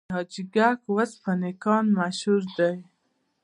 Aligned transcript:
د 0.09 0.11
حاجي 0.15 0.43
ګک 0.55 0.77
د 0.85 0.87
وسپنې 0.97 1.51
کان 1.63 1.85
مشهور 1.99 2.43
دی 2.57 2.75